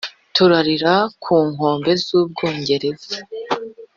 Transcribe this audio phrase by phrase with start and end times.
[0.35, 3.15] turarira ku nkombe z’ubwongereza,